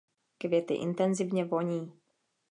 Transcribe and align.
Květy 0.37 0.73
intenzívně 0.73 1.43
voní. 1.45 1.93